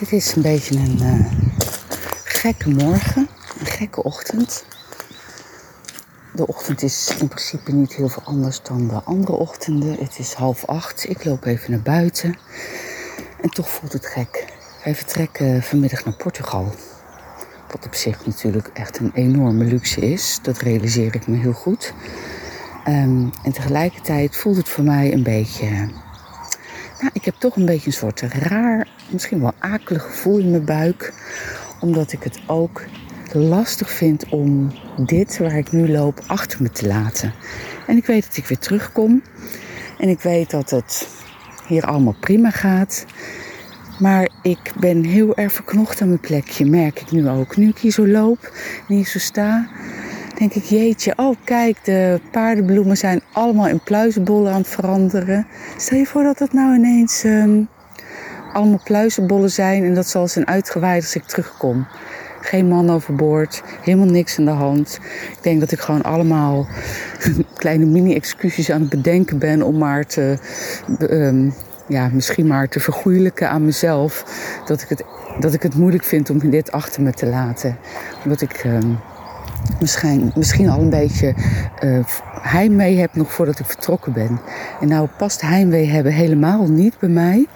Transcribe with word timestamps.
is 0.00 0.34
een 0.34 0.42
beetje 0.42 0.74
een 0.74 0.98
uh, 1.02 1.26
gekke 2.24 2.70
morgen, 2.70 3.28
een 3.60 3.66
gekke 3.66 4.02
ochtend. 4.02 4.64
De 6.34 6.46
ochtend 6.46 6.82
is 6.82 7.16
in 7.20 7.28
principe 7.28 7.72
niet 7.72 7.94
heel 7.94 8.08
veel 8.08 8.22
anders 8.22 8.62
dan 8.62 8.88
de 8.88 9.02
andere 9.04 9.32
ochtenden. 9.32 9.96
Het 9.98 10.18
is 10.18 10.32
half 10.32 10.64
acht. 10.64 11.08
Ik 11.08 11.24
loop 11.24 11.44
even 11.44 11.70
naar 11.70 11.82
buiten. 11.82 12.38
En 13.40 13.50
toch 13.50 13.68
voelt 13.68 13.92
het 13.92 14.06
gek. 14.06 14.44
Wij 14.84 14.94
vertrekken 14.94 15.62
vanmiddag 15.62 16.04
naar 16.04 16.14
Portugal. 16.14 16.74
Wat 17.70 17.86
op 17.86 17.94
zich 17.94 18.26
natuurlijk 18.26 18.70
echt 18.72 18.98
een 18.98 19.10
enorme 19.14 19.64
luxe 19.64 20.00
is. 20.00 20.38
Dat 20.42 20.58
realiseer 20.58 21.14
ik 21.14 21.26
me 21.26 21.36
heel 21.36 21.52
goed. 21.52 21.94
Um, 22.88 23.30
en 23.42 23.52
tegelijkertijd 23.52 24.36
voelt 24.36 24.56
het 24.56 24.68
voor 24.68 24.84
mij 24.84 25.12
een 25.12 25.22
beetje. 25.22 25.88
Nou, 27.04 27.16
ik 27.16 27.24
heb 27.24 27.34
toch 27.38 27.56
een 27.56 27.66
beetje 27.66 27.86
een 27.86 27.92
soort 27.92 28.20
raar, 28.20 28.88
misschien 29.10 29.40
wel 29.40 29.52
akelig 29.58 30.02
gevoel 30.02 30.38
in 30.38 30.50
mijn 30.50 30.64
buik. 30.64 31.12
Omdat 31.80 32.12
ik 32.12 32.22
het 32.22 32.40
ook 32.46 32.84
lastig 33.32 33.90
vind 33.90 34.28
om 34.28 34.72
dit 34.96 35.38
waar 35.38 35.58
ik 35.58 35.72
nu 35.72 35.88
loop 35.88 36.20
achter 36.26 36.62
me 36.62 36.70
te 36.70 36.86
laten. 36.86 37.32
En 37.86 37.96
ik 37.96 38.06
weet 38.06 38.26
dat 38.26 38.36
ik 38.36 38.46
weer 38.46 38.58
terugkom. 38.58 39.22
En 39.98 40.08
ik 40.08 40.20
weet 40.20 40.50
dat 40.50 40.70
het 40.70 41.08
hier 41.66 41.84
allemaal 41.84 42.16
prima 42.20 42.50
gaat. 42.50 43.04
Maar 43.98 44.28
ik 44.42 44.72
ben 44.80 45.04
heel 45.04 45.36
erg 45.36 45.52
verknocht 45.52 46.00
aan 46.00 46.08
mijn 46.08 46.20
plekje, 46.20 46.64
merk 46.64 47.00
ik 47.00 47.10
nu 47.10 47.28
ook. 47.28 47.56
Nu 47.56 47.68
ik 47.68 47.78
hier 47.78 47.92
zo 47.92 48.06
loop 48.06 48.52
en 48.88 48.94
hier 48.94 49.06
zo 49.06 49.18
sta, 49.18 49.68
denk 50.48 50.64
ik, 50.64 50.70
jeetje, 50.70 51.12
oh 51.16 51.36
kijk, 51.44 51.84
de 51.84 52.20
paardenbloemen 52.30 52.96
zijn 52.96 53.22
allemaal 53.32 53.68
in 53.68 53.80
pluizenbollen 53.80 54.52
aan 54.52 54.58
het 54.58 54.68
veranderen. 54.68 55.46
Stel 55.76 55.98
je 55.98 56.06
voor 56.06 56.22
dat 56.22 56.38
dat 56.38 56.52
nou 56.52 56.74
ineens 56.74 57.24
um, 57.24 57.68
allemaal 58.52 58.80
pluizenbollen 58.84 59.50
zijn 59.50 59.84
en 59.84 59.94
dat 59.94 60.06
zal 60.06 60.28
zijn 60.28 60.46
uitgewaaid 60.46 61.02
als 61.02 61.14
ik 61.14 61.22
terugkom. 61.22 61.86
Geen 62.40 62.68
man 62.68 62.90
overboord, 62.90 63.62
helemaal 63.80 64.06
niks 64.06 64.38
aan 64.38 64.44
de 64.44 64.50
hand. 64.50 64.98
Ik 65.30 65.42
denk 65.42 65.60
dat 65.60 65.72
ik 65.72 65.80
gewoon 65.80 66.02
allemaal 66.02 66.66
kleine 67.54 67.84
mini-excuses 67.84 68.70
aan 68.70 68.80
het 68.80 68.90
bedenken 68.90 69.38
ben 69.38 69.62
om 69.62 69.78
maar 69.78 70.06
te, 70.06 70.38
um, 71.10 71.54
ja, 71.88 72.08
misschien 72.12 72.46
maar 72.46 72.68
te 72.68 72.80
vergoeilijken 72.80 73.50
aan 73.50 73.64
mezelf. 73.64 74.24
Dat 74.66 74.82
ik, 74.82 74.88
het, 74.88 75.04
dat 75.38 75.54
ik 75.54 75.62
het 75.62 75.74
moeilijk 75.74 76.04
vind 76.04 76.30
om 76.30 76.50
dit 76.50 76.72
achter 76.72 77.02
me 77.02 77.12
te 77.12 77.26
laten. 77.26 77.76
Omdat 78.24 78.40
ik 78.40 78.64
um, 78.64 78.98
misschien, 79.80 80.32
misschien 80.34 80.68
al 80.68 80.80
een 80.80 80.90
beetje 80.90 81.34
uh, 81.84 82.04
heimwee 82.40 82.98
heb 82.98 83.14
nog 83.14 83.32
voordat 83.32 83.58
ik 83.58 83.66
vertrokken 83.66 84.12
ben. 84.12 84.40
En 84.80 84.88
nou 84.88 85.08
past 85.18 85.40
heimwee 85.40 85.90
hebben 85.90 86.12
helemaal 86.12 86.66
niet 86.66 86.98
bij 86.98 87.08
mij. 87.08 87.46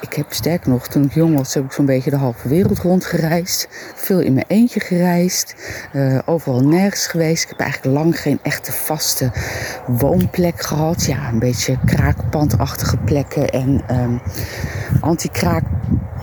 Ik 0.00 0.14
heb 0.14 0.26
sterker 0.32 0.70
nog, 0.70 0.88
toen 0.88 1.04
ik 1.04 1.12
jong 1.12 1.36
was, 1.36 1.54
heb 1.54 1.64
ik 1.64 1.72
zo'n 1.72 1.86
beetje 1.86 2.10
de 2.10 2.16
halve 2.16 2.48
wereld 2.48 2.78
rondgereisd. 2.78 3.68
Veel 3.94 4.20
in 4.20 4.32
mijn 4.32 4.46
eentje 4.48 4.80
gereisd. 4.80 5.54
Uh, 5.92 6.18
overal 6.24 6.60
nergens 6.60 7.06
geweest. 7.06 7.42
Ik 7.42 7.48
heb 7.48 7.60
eigenlijk 7.60 7.94
lang 7.94 8.20
geen 8.20 8.38
echte 8.42 8.72
vaste 8.72 9.30
woonplek 9.86 10.60
gehad. 10.60 11.04
Ja, 11.04 11.28
een 11.28 11.38
beetje 11.38 11.78
kraakpandachtige 11.84 12.96
plekken 12.96 13.48
en 13.48 13.82
um, 13.90 14.20
anti-kraak. 15.00 15.64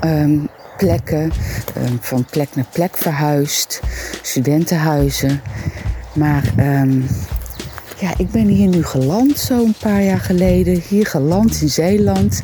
Um, 0.06 0.50
plekken, 0.78 1.32
um, 1.78 1.98
van 2.02 2.26
plek 2.26 2.56
naar 2.56 2.68
plek 2.72 2.98
verhuisd, 2.98 3.82
studentenhuizen. 4.22 5.42
Maar 6.14 6.44
um, 6.60 7.08
ja, 8.00 8.14
ik 8.18 8.32
ben 8.32 8.48
hier 8.48 8.68
nu 8.68 8.84
geland 8.84 9.40
zo'n 9.40 9.76
paar 9.80 10.04
jaar 10.04 10.20
geleden. 10.20 10.82
Hier 10.88 11.06
geland 11.06 11.62
in 11.62 11.70
Zeeland. 11.70 12.42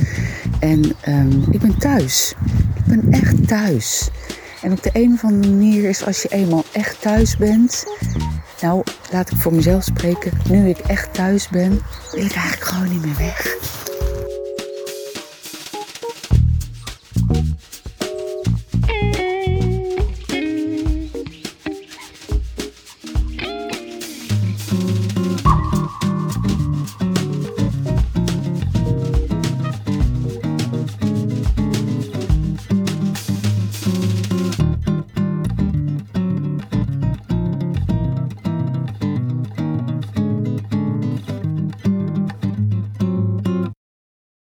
En 0.59 0.95
um, 1.07 1.43
ik 1.51 1.59
ben 1.59 1.77
thuis. 1.77 2.33
Ik 2.75 2.85
ben 2.85 3.11
echt 3.11 3.47
thuis. 3.47 4.09
En 4.61 4.71
op 4.71 4.83
de 4.83 4.89
een 4.93 5.13
of 5.13 5.23
andere 5.23 5.53
manier 5.53 5.89
is 5.89 6.05
als 6.05 6.21
je 6.21 6.29
eenmaal 6.29 6.63
echt 6.71 7.01
thuis 7.01 7.37
bent. 7.37 7.85
Nou, 8.61 8.83
laat 9.11 9.31
ik 9.31 9.37
voor 9.37 9.53
mezelf 9.53 9.83
spreken. 9.83 10.31
Nu 10.49 10.69
ik 10.69 10.77
echt 10.77 11.13
thuis 11.13 11.49
ben, 11.49 11.81
wil 12.11 12.25
ik 12.25 12.33
eigenlijk 12.33 12.63
gewoon 12.63 12.89
niet 12.89 13.05
meer 13.05 13.17
weg. 13.17 13.55